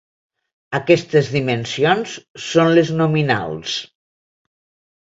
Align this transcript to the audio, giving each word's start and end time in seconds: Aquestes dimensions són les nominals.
Aquestes 0.77 1.29
dimensions 1.35 2.17
són 2.47 2.73
les 2.79 2.93
nominals. 3.03 3.79